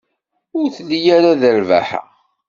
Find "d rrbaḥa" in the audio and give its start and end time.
1.41-2.01